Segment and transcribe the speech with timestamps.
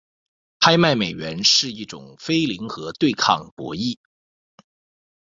[0.59, 3.99] 拍卖美元是一种非零和对抗博弈。